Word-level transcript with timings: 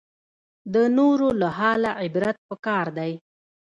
د 0.73 0.75
نورو 0.97 1.29
له 1.41 1.47
حاله 1.57 1.91
عبرت 2.01 2.37
پکار 2.49 2.85
دی 2.97 3.11